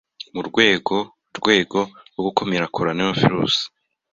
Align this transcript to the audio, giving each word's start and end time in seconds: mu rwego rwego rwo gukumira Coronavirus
mu 0.33 0.41
rwego 0.47 0.95
rwego 1.37 1.79
rwo 2.11 2.21
gukumira 2.27 2.71
Coronavirus 2.77 3.55